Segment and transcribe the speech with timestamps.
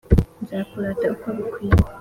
[0.43, 1.73] nzakurata uko bigukwiye